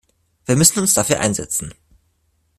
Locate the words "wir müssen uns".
0.45-0.95